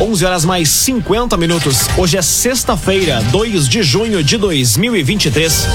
[0.00, 1.86] 11 horas mais 50 minutos.
[1.98, 5.68] Hoje é sexta-feira, 2 de junho de 2023.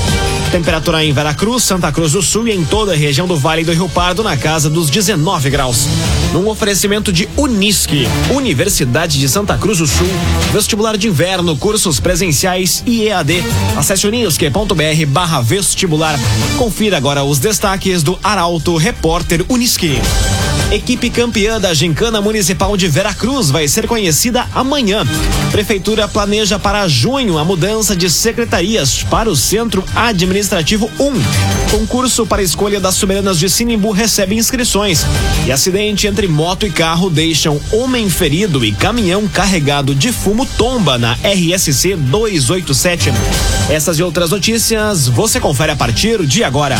[0.56, 3.74] Temperatura em Veracruz, Santa Cruz do Sul e em toda a região do Vale do
[3.74, 5.86] Rio Pardo na casa dos 19 graus.
[6.32, 10.08] Num oferecimento de Unisque, Universidade de Santa Cruz do Sul,
[10.54, 13.44] vestibular de inverno, cursos presenciais e EAD.
[13.76, 16.18] Acesse unisque.br barra vestibular.
[16.58, 20.00] Confira agora os destaques do Arauto Repórter Unisque.
[20.72, 25.06] Equipe campeã da Gincana Municipal de Veracruz vai ser conhecida amanhã.
[25.52, 31.72] Prefeitura planeja para junho a mudança de secretarias para o Centro Administrativo 1.
[31.72, 35.06] Concurso para escolha das soberanas de Sinimbu recebe inscrições.
[35.46, 40.98] E acidente entre moto e carro deixam homem ferido e caminhão carregado de fumo tomba
[40.98, 43.12] na RSC 287.
[43.70, 46.78] Essas e outras notícias você confere a partir de agora.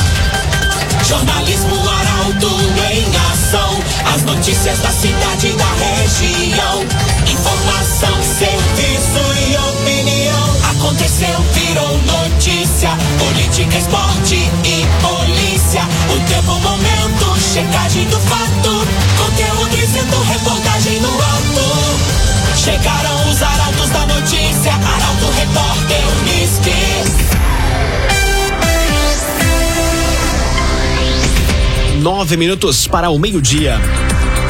[1.08, 3.80] Jornalismo Arauto em ação.
[4.14, 6.86] As notícias da cidade e da região.
[7.32, 10.56] Informação, serviço e opinião.
[10.72, 12.65] Aconteceu, virou notícia.
[13.18, 15.82] Política, esporte e polícia.
[16.14, 18.88] O tempo, momento, checagem do fato.
[19.18, 22.06] Conteúdo dizendo, reportagem no alto.
[22.56, 24.74] Chegaram os arautos da notícia.
[24.74, 26.76] Arauto, repórter, Unisque.
[32.02, 33.80] Nove minutos para o meio-dia.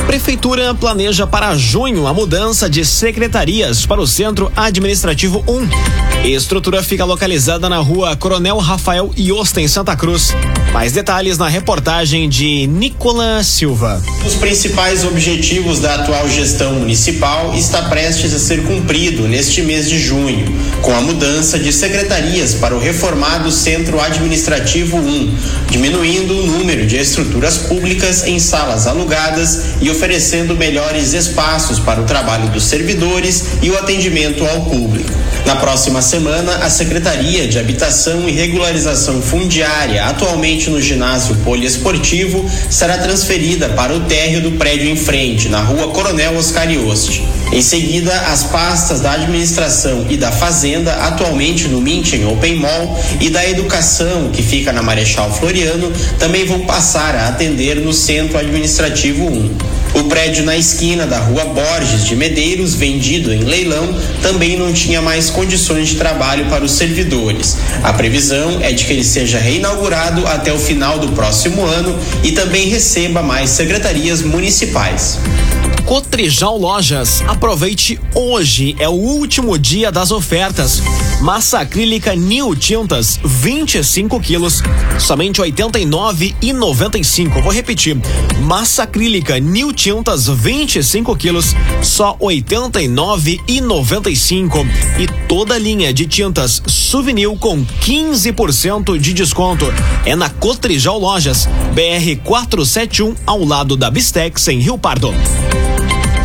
[0.07, 6.14] Prefeitura planeja para junho a mudança de secretarias para o Centro Administrativo 1.
[6.33, 10.33] Estrutura fica localizada na rua Coronel Rafael Iosta, em Santa Cruz.
[10.73, 14.01] Mais detalhes na reportagem de Nicola Silva.
[14.25, 19.99] Os principais objetivos da atual gestão municipal está prestes a ser cumprido neste mês de
[19.99, 20.45] junho,
[20.81, 25.37] com a mudança de secretarias para o reformado Centro Administrativo 1,
[25.69, 32.05] diminuindo o número de estruturas públicas em salas alugadas e oferecendo melhores espaços para o
[32.05, 35.11] trabalho dos servidores e o atendimento ao público.
[35.45, 36.14] Na próxima semana,
[36.63, 43.99] a Secretaria de Habitação e Regularização Fundiária, atualmente no ginásio poliesportivo, será transferida para o
[44.01, 47.21] térreo do prédio em frente, na rua Coronel Oscar Ioste.
[47.51, 53.29] Em seguida, as pastas da administração e da fazenda, atualmente no Minchen Open Mall, e
[53.29, 59.25] da educação, que fica na Marechal Floriano, também vão passar a atender no Centro Administrativo
[59.25, 59.74] 1.
[59.95, 65.01] O prédio na esquina da rua Borges de Medeiros, vendido em leilão, também não tinha
[65.01, 67.57] mais condições de trabalho para os servidores.
[67.81, 72.33] A previsão é de que ele seja reinaugurado até o final do próximo ano e
[72.33, 75.17] também receba mais secretarias municipais.
[75.85, 77.21] Cotrijal Lojas.
[77.27, 80.81] Aproveite hoje, é o último dia das ofertas.
[81.21, 84.63] Massa acrílica New Tintas, 25 quilos,
[84.99, 87.43] somente 89,95.
[87.43, 87.95] Vou repetir.
[88.41, 94.65] Massa acrílica New Tintas, 25 quilos, só 89,95.
[94.99, 99.65] E toda linha de tintas Souvenir com 15% de desconto.
[100.05, 105.13] É na Cotrijal Lojas, BR 471, ao lado da Bistex, em Rio Pardo.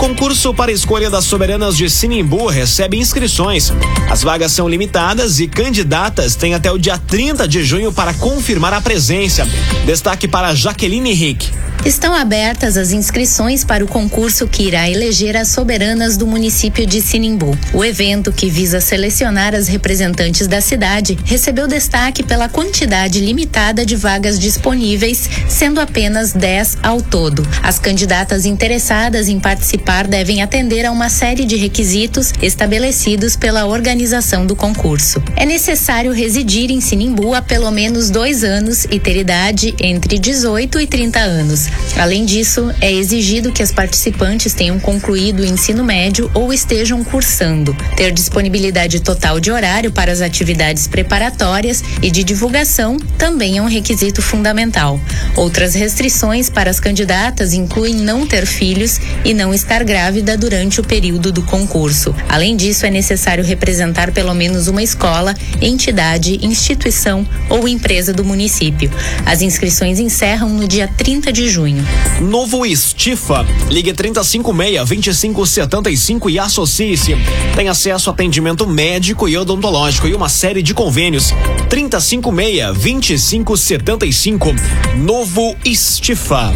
[0.00, 3.70] Concurso para escolha das soberanas de Sinimbu recebe inscrições.
[4.10, 8.72] As vagas são limitadas e candidatas têm até o dia 30 de junho para confirmar
[8.72, 9.46] a presença.
[9.84, 11.50] Destaque para Jaqueline Henrique.
[11.84, 17.00] Estão abertas as inscrições para o concurso que irá eleger as soberanas do município de
[17.00, 17.56] Sinimbu.
[17.72, 23.96] O evento, que visa selecionar as representantes da cidade, recebeu destaque pela quantidade limitada de
[23.96, 27.46] vagas disponíveis, sendo apenas 10 ao todo.
[27.62, 34.46] As candidatas interessadas em participar devem atender a uma série de requisitos estabelecidos pela organização
[34.46, 35.20] do concurso.
[35.34, 40.80] É necessário residir em Sinimbu há pelo menos dois anos e ter idade entre 18
[40.80, 41.66] e 30 anos.
[41.98, 47.76] Além disso, é exigido que as participantes tenham concluído o ensino médio ou estejam cursando.
[47.96, 53.68] Ter disponibilidade total de horário para as atividades preparatórias e de divulgação também é um
[53.68, 55.00] requisito fundamental.
[55.34, 60.84] Outras restrições para as candidatas incluem não ter filhos e não estar grávida durante o
[60.84, 62.14] período do concurso.
[62.28, 68.88] Além disso, é necessário representar pelo menos uma escola, entidade, instituição ou empresa do município.
[69.27, 71.84] As inscrições encerram no dia 30 de junho.
[72.21, 73.44] Novo Estifa.
[73.68, 77.16] Ligue 3056-2575 e associe-se.
[77.56, 81.34] Tem acesso a atendimento médico e odontológico e uma série de convênios.
[81.68, 84.54] 3056-2575.
[84.97, 86.53] Novo Estifa.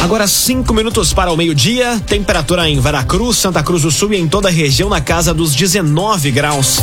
[0.00, 4.26] Agora cinco minutos para o meio-dia, temperatura em Veracruz, Santa Cruz do Sul e em
[4.26, 6.80] toda a região na casa dos 19 graus.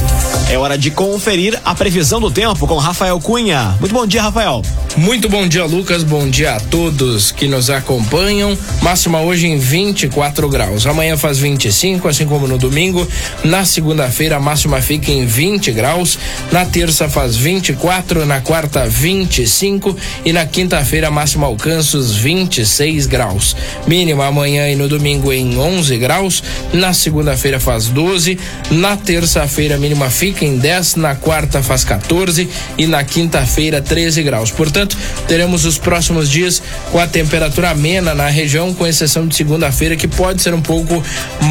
[0.50, 3.76] É hora de conferir a previsão do tempo com Rafael Cunha.
[3.82, 4.62] Muito bom dia, Rafael.
[4.96, 6.04] Muito bom dia, Lucas.
[6.04, 8.58] Bom dia a todos que nos acompanham.
[8.82, 10.88] Máxima hoje em 24 graus.
[10.88, 13.06] Amanhã faz 25, assim como no domingo.
[13.44, 16.18] Na segunda-feira, a máxima fica em 20 graus.
[16.50, 23.06] Na terça faz 24, na quarta 25 e na quinta-feira a máxima alcança os 26
[23.06, 23.54] graus.
[23.86, 26.42] Mínima amanhã e no domingo em 11 graus.
[26.72, 28.40] Na segunda-feira faz 12.
[28.72, 30.96] Na terça-feira, mínima fica em 10.
[30.96, 32.48] Na quarta faz 14.
[32.78, 34.52] E na quinta-feira, 13 graus.
[34.52, 34.98] Portanto,
[35.28, 36.62] teremos os próximos dias
[36.92, 41.04] com a temperatura amena na região, com exceção de segunda-feira, que pode ser um pouco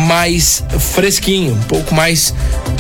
[0.07, 0.63] mais
[0.95, 2.35] fresquinho, um pouco mais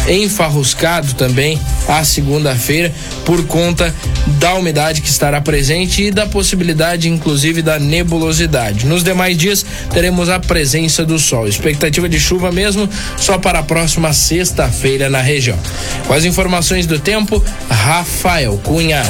[0.08, 2.93] enfarruscado também a segunda-feira,
[3.25, 3.94] por conta
[4.38, 8.87] da umidade que estará presente e da possibilidade, inclusive, da nebulosidade.
[8.87, 11.47] Nos demais dias, teremos a presença do sol.
[11.49, 15.58] Expectativa de chuva mesmo só para a próxima sexta-feira na região.
[16.06, 19.03] Com as informações do tempo, Rafael Cunha.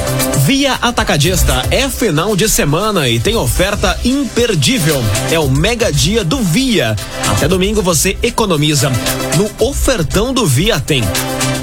[0.47, 5.03] Via Atacadista é final de semana e tem oferta imperdível.
[5.31, 6.97] É o mega dia do Via.
[7.29, 8.91] Até domingo você economiza.
[9.37, 11.03] No ofertão do Via tem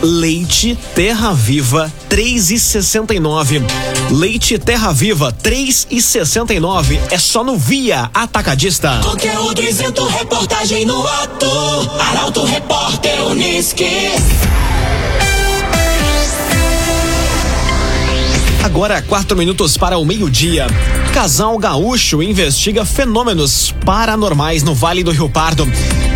[0.04, 3.64] leite Terra Viva 3,69.
[4.12, 9.00] Leite Terra Viva 3,69 é só no Via Atacadista.
[9.04, 11.48] Conteúdo isento, reportagem no ato.
[12.00, 14.12] Arauto Repórter Uniski.
[18.64, 20.68] Agora, quatro minutos para o meio-dia.
[21.14, 25.68] Casal gaúcho investiga fenômenos paranormais no Vale do Rio Pardo.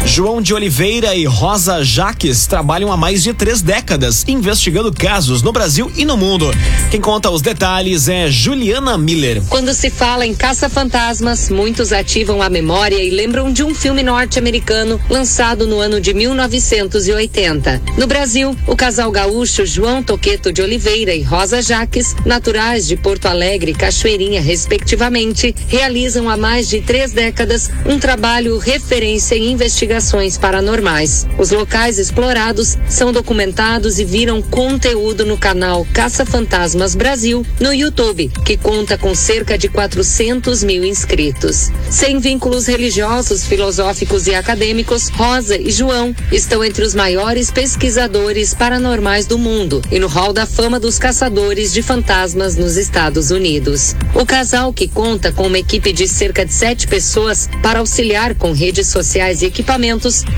[0.08, 5.52] João de Oliveira e Rosa Jaques trabalham há mais de três décadas investigando casos no
[5.52, 6.50] Brasil e no mundo.
[6.90, 9.44] Quem conta os detalhes é Juliana Miller.
[9.50, 15.00] Quando se fala em caça-fantasmas, muitos ativam a memória e lembram de um filme norte-americano
[15.10, 17.82] lançado no ano de 1980.
[17.98, 23.26] No Brasil, o casal gaúcho João Toqueto de Oliveira e Rosa Jaques, naturais de Porto
[23.26, 29.52] Alegre e Cachoeirinha, respectivamente, realizam há mais de três décadas um trabalho referência em
[29.98, 31.26] investigações paranormais.
[31.40, 38.32] Os locais explorados são documentados e viram conteúdo no canal Caça Fantasmas Brasil no YouTube,
[38.46, 41.72] que conta com cerca de 400 mil inscritos.
[41.90, 49.26] Sem vínculos religiosos, filosóficos e acadêmicos, Rosa e João estão entre os maiores pesquisadores paranormais
[49.26, 53.96] do mundo e no Hall da Fama dos Caçadores de Fantasmas nos Estados Unidos.
[54.14, 58.52] O casal, que conta com uma equipe de cerca de sete pessoas para auxiliar com
[58.52, 59.87] redes sociais e equipamentos,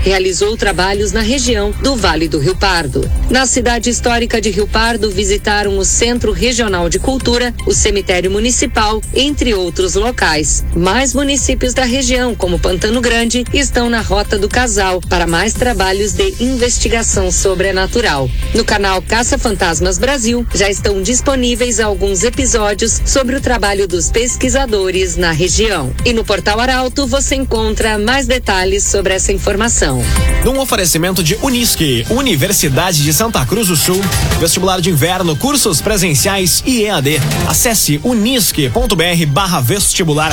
[0.02, 3.10] realizou trabalhos na região do Vale do Rio Pardo.
[3.28, 9.02] Na cidade histórica de Rio Pardo, visitaram o Centro Regional de Cultura, o Cemitério Municipal,
[9.14, 10.64] entre outros locais.
[10.74, 16.12] Mais municípios da região, como Pantano Grande, estão na Rota do Casal para mais trabalhos
[16.12, 18.30] de investigação sobrenatural.
[18.54, 25.16] No canal Caça Fantasmas Brasil, já estão disponíveis alguns episódios sobre o trabalho dos pesquisadores
[25.16, 25.92] na região.
[26.04, 30.02] E no Portal Arauto você encontra mais detalhes sobre essa informação.
[30.44, 34.00] Num oferecimento de Unisque, Universidade de Santa Cruz do Sul,
[34.38, 37.20] vestibular de inverno, cursos presenciais e EAD.
[37.46, 40.32] Acesse unisque.br vestibular.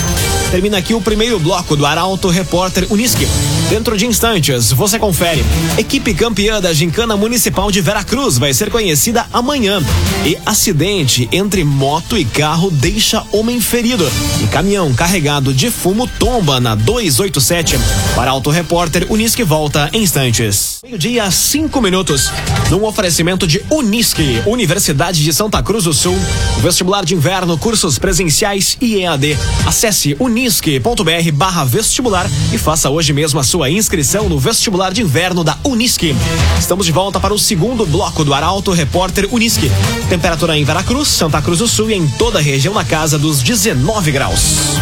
[0.50, 3.28] Termina aqui o primeiro bloco do Arauto Repórter Unisque.
[3.70, 5.44] Dentro de instantes, você confere.
[5.78, 9.82] Equipe campeã da Gincana Municipal de Veracruz vai ser conhecida amanhã.
[10.26, 14.10] E acidente entre moto e carro deixa homem ferido.
[14.42, 17.78] E caminhão carregado de fumo tomba na 287.
[18.16, 20.80] Para Auto Repórter Unisque volta em instantes.
[20.82, 22.32] Meio-dia, cinco minutos.
[22.70, 26.18] Num oferecimento de Unisque, Universidade de Santa Cruz do Sul.
[26.62, 29.38] Vestibular de inverno, cursos presenciais e EAD.
[29.66, 35.44] Acesse unisque.br barra vestibular e faça hoje mesmo a sua inscrição no vestibular de inverno
[35.44, 36.16] da Unisque.
[36.58, 39.70] Estamos de volta para o segundo bloco do Arauto Repórter Unisque.
[40.10, 43.42] Temperatura em Veracruz, Santa Cruz do Sul e em toda a região na casa dos
[43.42, 44.78] 19 graus.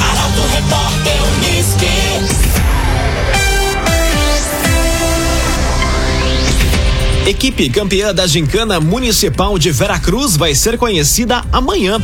[0.00, 1.25] Arauto Repórter.
[7.26, 12.00] Equipe campeã da Gincana Municipal de Veracruz vai ser conhecida amanhã.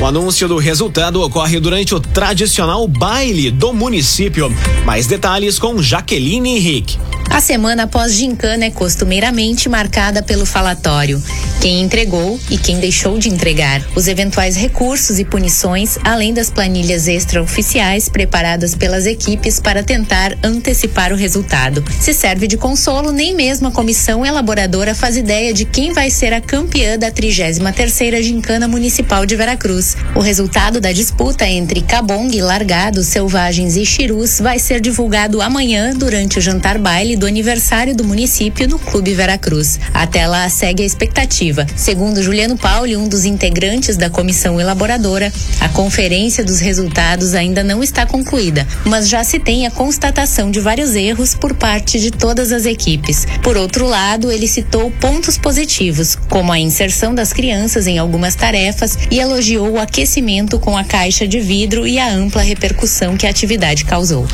[0.00, 4.52] O anúncio do resultado ocorre durante o tradicional baile do município.
[4.84, 6.98] Mais detalhes com Jaqueline Henrique.
[7.34, 11.20] A semana após gincana é costumeiramente marcada pelo falatório.
[11.60, 13.82] Quem entregou e quem deixou de entregar.
[13.96, 21.12] Os eventuais recursos e punições, além das planilhas extraoficiais preparadas pelas equipes para tentar antecipar
[21.12, 21.82] o resultado.
[21.98, 26.32] Se serve de consolo, nem mesmo a comissão elaboradora faz ideia de quem vai ser
[26.32, 29.96] a campeã da 33 terceira Gincana Municipal de Veracruz.
[30.14, 36.38] O resultado da disputa entre Cabong, Largados, Selvagens e Chirus vai ser divulgado amanhã durante
[36.38, 39.78] o jantar baile do aniversário do município no Clube Veracruz.
[39.92, 41.66] Até lá segue a expectativa.
[41.76, 47.82] Segundo Juliano Pauli, um dos integrantes da comissão elaboradora, a conferência dos resultados ainda não
[47.82, 52.52] está concluída, mas já se tem a constatação de vários erros por parte de todas
[52.52, 53.26] as equipes.
[53.42, 58.98] Por outro lado, ele citou pontos positivos, como a inserção das crianças em algumas tarefas
[59.10, 63.30] e elogiou o aquecimento com a caixa de vidro e a ampla repercussão que a
[63.30, 64.26] atividade causou.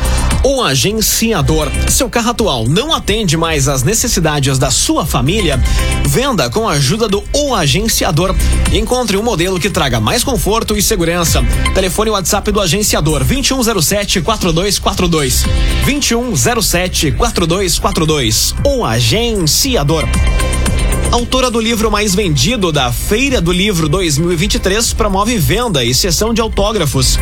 [0.44, 1.70] O agenciador.
[1.88, 5.60] Seu carro atual não atende mais às necessidades da sua família?
[6.06, 8.34] Venda com a ajuda do O Agenciador.
[8.72, 11.42] Encontre um modelo que traga mais conforto e segurança.
[11.74, 15.44] Telefone WhatsApp do agenciador 2107 4242.
[15.84, 18.54] 2107 4242.
[18.64, 20.08] O Agenciador
[21.12, 26.40] autora do livro mais vendido da Feira do Livro 2023, promove venda e sessão de
[26.40, 27.18] autógrafos.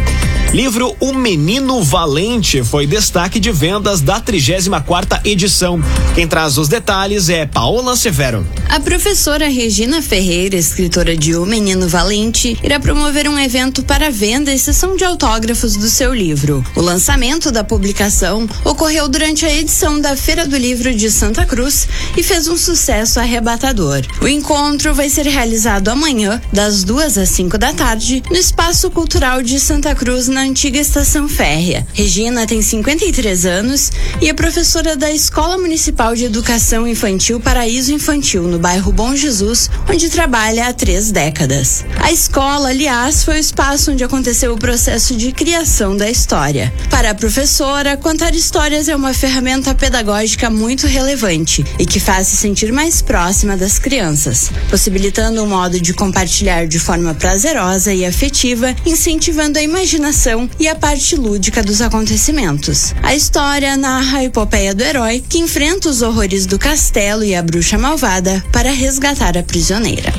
[0.53, 5.79] Livro O Menino Valente foi destaque de vendas da 34 edição.
[6.15, 8.47] Quem traz os detalhes é Paola Severo.
[8.71, 14.53] A professora Regina Ferreira, escritora de O Menino Valente, irá promover um evento para venda
[14.53, 16.65] e sessão de autógrafos do seu livro.
[16.75, 21.87] O lançamento da publicação ocorreu durante a edição da Feira do Livro de Santa Cruz
[22.17, 24.01] e fez um sucesso arrebatador.
[24.21, 29.43] O encontro vai ser realizado amanhã, das duas às cinco da tarde, no Espaço Cultural
[29.43, 31.87] de Santa Cruz, na antiga estação férrea.
[31.93, 33.91] Regina tem 53 anos
[34.21, 39.71] e é professora da Escola Municipal de Educação Infantil Paraíso Infantil, no bairro Bom Jesus,
[39.89, 41.85] onde trabalha há três décadas.
[42.01, 46.73] A escola, aliás, foi o espaço onde aconteceu o processo de criação da história.
[46.91, 52.37] Para a professora, contar histórias é uma ferramenta pedagógica muito relevante e que faz se
[52.37, 58.75] sentir mais próxima das crianças, possibilitando um modo de compartilhar de forma prazerosa e afetiva,
[58.85, 60.28] incentivando a imaginação
[60.59, 62.95] e a parte lúdica dos acontecimentos.
[63.03, 67.43] A história narra a epopeia do herói que enfrenta os horrores do castelo e a
[67.43, 70.13] bruxa malvada para resgatar a prisioneira.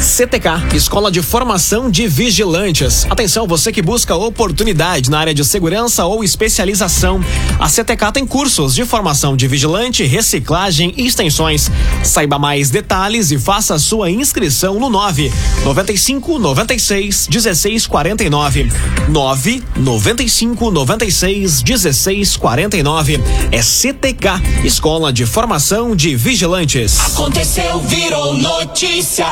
[0.00, 3.06] CTK, Escola de Formação de Vigilantes.
[3.08, 7.20] Atenção, você que busca oportunidade na área de segurança ou especialização.
[7.58, 11.70] A CTK tem cursos de formação de vigilante, reciclagem e extensões.
[12.04, 15.32] Saiba mais detalhes e faça sua inscrição no 9
[15.64, 18.72] 95 96 16 49.
[19.08, 23.20] 9 95 96 16 49.
[23.50, 24.28] É CTK,
[24.62, 27.00] Escola de Formação de Vigilantes.
[27.00, 29.26] Aconteceu, virou notícia.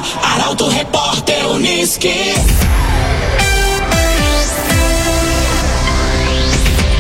[0.55, 2.84] Arauto Repórter Uniski.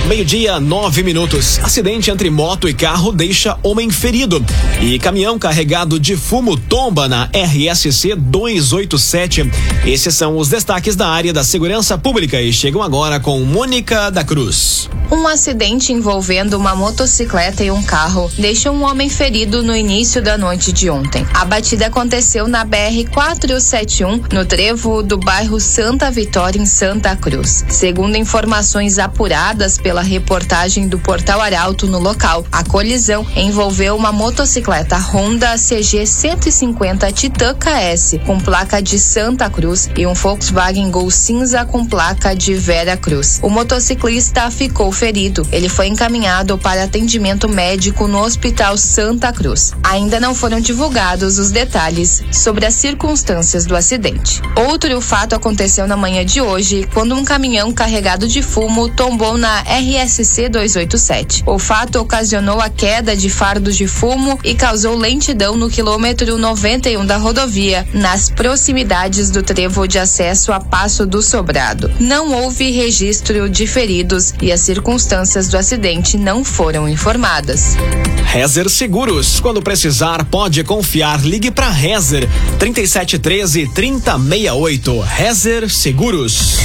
[0.06, 1.58] Meio-dia, nove minutos.
[1.60, 4.44] Acidente entre moto e carro deixa homem ferido.
[4.82, 9.50] E caminhão carregado de fumo tomba na RSC 287.
[9.86, 14.22] Esses são os destaques da área da segurança pública e chegam agora com Mônica da
[14.22, 14.90] Cruz.
[15.10, 20.36] Um acidente envolvendo uma motocicleta e um carro deixa um homem ferido no início da
[20.36, 21.26] noite de ontem.
[21.32, 27.64] A batida aconteceu na BR 471, no trevo do bairro Santa Vitória, em Santa Cruz.
[27.68, 34.96] Segundo informações apuradas pela reportagem do Portal Arauto no local, a colisão envolveu uma motocicleta
[34.96, 41.64] Honda CG 150 Titan KS com placa de Santa Cruz e um Volkswagen Gol cinza
[41.64, 43.40] com placa de Vera Cruz.
[43.42, 45.46] O motociclista ficou ferido.
[45.50, 49.72] Ele foi encaminhado para atendimento médico no Hospital Santa Cruz.
[49.82, 54.40] Ainda não foram divulgados os detalhes sobre as circunstâncias do acidente.
[54.68, 59.62] Outro fato aconteceu na manhã de hoje, quando um caminhão carregado de fumo tombou na
[59.84, 61.42] RSC 287.
[61.46, 67.04] O fato ocasionou a queda de fardos de fumo e causou lentidão no quilômetro 91
[67.04, 71.92] da rodovia, nas proximidades do trevo de acesso a Passo do Sobrado.
[72.00, 77.76] Não houve registro de feridos e as circunstâncias do acidente não foram informadas.
[78.24, 79.38] Rezer Seguros.
[79.38, 81.20] Quando precisar, pode confiar.
[81.24, 82.26] Ligue para Rezer
[82.58, 85.00] 3713 3068.
[85.00, 86.58] Rezer Seguros.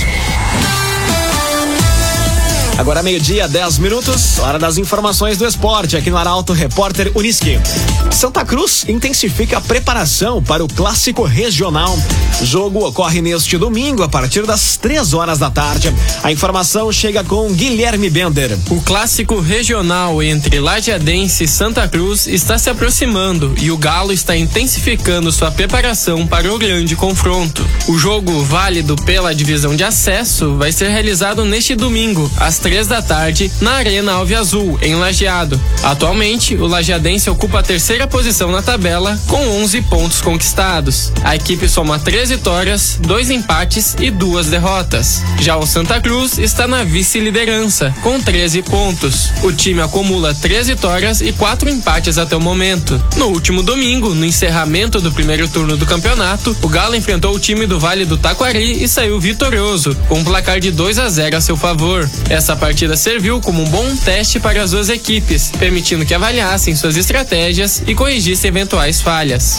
[2.79, 7.59] Agora meio-dia, 10 minutos, hora das informações do esporte aqui no Arauto Repórter Uniski.
[8.09, 11.99] Santa Cruz intensifica a preparação para o clássico regional.
[12.41, 15.93] O jogo ocorre neste domingo a partir das 3 horas da tarde.
[16.23, 18.57] A informação chega com Guilherme Bender.
[18.69, 24.37] O clássico regional entre Lajeadense e Santa Cruz está se aproximando e o Galo está
[24.37, 27.67] intensificando sua preparação para o grande confronto.
[27.89, 33.01] O jogo válido pela divisão de acesso vai ser realizado neste domingo, às três da
[33.01, 35.59] tarde, na Arena Alve Azul, em Lajeado.
[35.81, 41.11] Atualmente, o Lajeadense ocupa a terceira posição na tabela, com 11 pontos conquistados.
[41.23, 45.23] A equipe soma três vitórias, dois empates e duas derrotas.
[45.39, 49.31] Já o Santa Cruz está na vice-liderança, com 13 pontos.
[49.41, 53.03] O time acumula três vitórias e quatro empates até o momento.
[53.15, 57.65] No último domingo, no encerramento do primeiro turno do campeonato, o Galo enfrentou o time
[57.65, 61.41] do Vale do Taquari e saiu vitorioso, com um placar de 2 a 0 a
[61.41, 62.07] seu favor.
[62.29, 66.97] Essa partida serviu como um bom teste para as duas equipes, permitindo que avaliassem suas
[66.97, 69.57] estratégias e corrigissem eventuais falhas.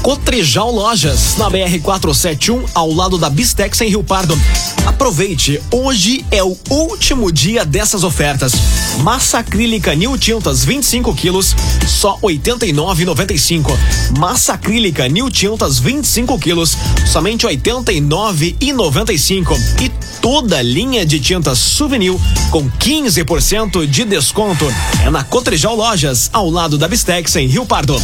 [0.00, 4.38] Cotrijal Lojas, na BR 471, ao lado da Bistex em Rio Pardo.
[4.86, 8.52] Aproveite, hoje é o último dia dessas ofertas.
[8.98, 13.76] Massa acrílica New Tintas 25 quilos, só 89,95.
[14.18, 16.76] Massa acrílica New Tintas 25 quilos,
[17.10, 19.58] somente 89,95.
[19.82, 22.14] E toda linha de tintas Souvenir
[22.50, 24.66] com 15% de desconto.
[25.04, 28.00] É na Cotrijal Lojas, ao lado da Bistex em Rio Pardo.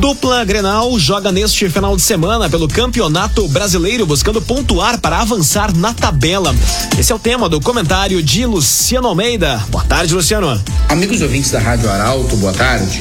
[0.00, 5.92] Dupla Grenal joga neste final de semana pelo Campeonato Brasileiro, buscando pontuar para avançar na
[5.92, 6.54] tabela.
[6.98, 9.62] Esse é o tema do comentário de Luciano Almeida.
[9.68, 10.58] Boa tarde, Luciano.
[10.88, 13.00] Amigos ouvintes da Rádio Arauto, boa tarde.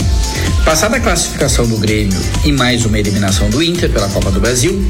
[0.65, 4.85] Passada a classificação do Grêmio e mais uma eliminação do Inter pela Copa do Brasil,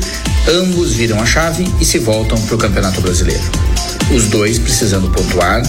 [0.48, 3.69] ambos viram a chave e se voltam para o Campeonato Brasileiro.
[4.14, 5.62] Os dois precisando pontuar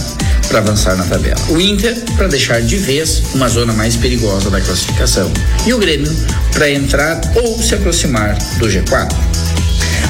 [0.47, 1.39] para avançar na tabela.
[1.49, 5.31] O Inter para deixar de vez uma zona mais perigosa da classificação
[5.65, 6.11] e o Grêmio
[6.51, 9.09] para entrar ou se aproximar do G4.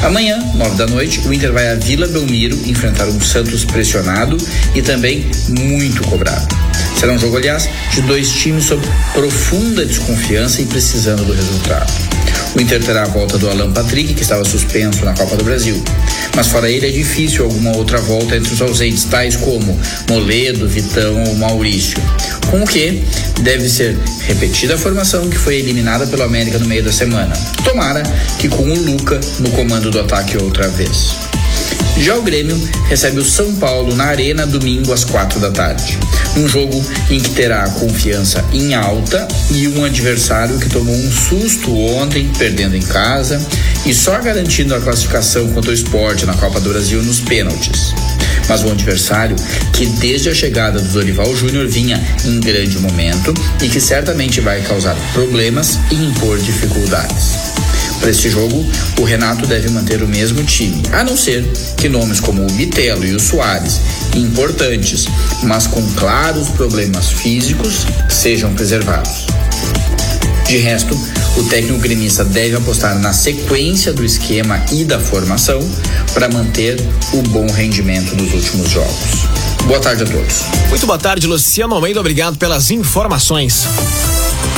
[0.04, 4.36] Amanhã, nove da noite, o Inter vai à Vila Belmiro enfrentar um Santos pressionado
[4.74, 6.56] e também muito cobrado.
[7.00, 8.82] Será um jogo, aliás, de dois times sob
[9.14, 12.11] profunda desconfiança e precisando do resultado.
[12.56, 15.82] O Inter terá a volta do Alan Patrick, que estava suspenso na Copa do Brasil.
[16.36, 19.80] Mas fora ele é difícil alguma outra volta entre os ausentes, tais como
[20.10, 21.98] Moledo, Vitão ou Maurício.
[22.50, 23.04] Com o que
[23.42, 27.34] deve ser repetida a formação que foi eliminada pelo América no meio da semana.
[27.64, 28.04] Tomara
[28.40, 31.16] que com o Luca no comando do ataque outra vez.
[31.98, 32.58] Já o Grêmio
[32.88, 36.00] recebe o São Paulo na Arena domingo às quatro da tarde.
[36.36, 41.12] Um jogo em que terá a confiança em alta e um adversário que tomou um
[41.12, 43.40] susto ontem, perdendo em casa
[43.86, 47.94] e só garantindo a classificação contra o esporte na Copa do Brasil nos pênaltis.
[48.48, 49.36] Mas um adversário
[49.74, 54.62] que desde a chegada do Dorival Júnior vinha em grande momento e que certamente vai
[54.62, 57.51] causar problemas e impor dificuldades.
[58.02, 58.66] Para este jogo,
[59.00, 61.46] o Renato deve manter o mesmo time, a não ser
[61.78, 63.80] que nomes como o Bitelo e o Soares,
[64.16, 65.06] importantes,
[65.44, 69.28] mas com claros problemas físicos, sejam preservados.
[70.48, 71.00] De resto,
[71.38, 75.60] o técnico gremista deve apostar na sequência do esquema e da formação
[76.14, 76.78] para manter
[77.14, 79.28] o bom rendimento dos últimos jogos.
[79.68, 80.42] Boa tarde a todos.
[80.70, 82.00] Muito boa tarde, Luciano Almeida.
[82.00, 83.68] Obrigado pelas informações.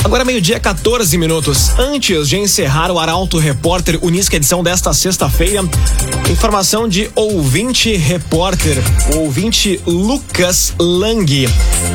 [0.04, 1.70] Agora meio-dia, 14 minutos.
[1.78, 5.62] Antes de encerrar o Arauto Repórter Unisca edição desta sexta-feira,
[6.30, 8.76] informação de ouvinte repórter,
[9.14, 11.48] o ouvinte Lucas Lang.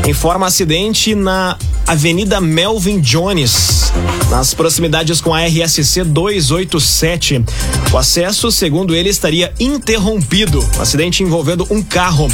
[0.08, 3.94] Informa acidente na Avenida Melvin Jones,
[4.32, 7.46] nas proximidades com a RSC 287.
[7.94, 10.68] O acesso, segundo ele, estaria interrompido.
[10.80, 12.28] Acidente envolvendo um carro.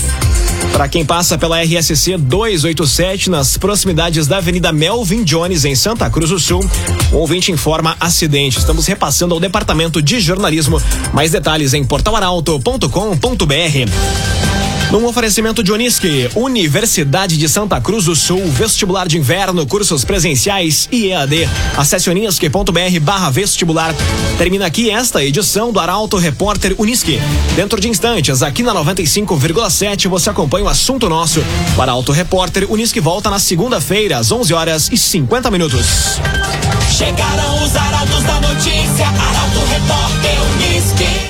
[0.76, 6.32] Para quem passa pela RSC 287 nas proximidades da Avenida Melvin Jones em Santa Cruz
[6.32, 6.60] do Sul,
[7.14, 8.60] o ouvinte informa acidente.
[8.60, 10.82] Estamos repassando ao departamento de jornalismo.
[11.14, 14.45] Mais detalhes em portalaralto.com.br.
[14.96, 20.88] Num oferecimento de Unisque, Universidade de Santa Cruz do Sul, vestibular de inverno, cursos presenciais
[20.90, 21.50] e EAD.
[21.76, 23.94] Acesse unisque.br barra vestibular.
[24.38, 27.20] Termina aqui esta edição do Arauto Repórter Unisque.
[27.58, 31.44] Dentro de instantes, aqui na 95,7, você acompanha o assunto nosso.
[31.76, 36.22] O Arauto Repórter Unisque volta na segunda-feira, às 11 horas e 50 minutos.
[36.90, 41.26] Chegaram os arautos da notícia, Arauto Repórter Unisque.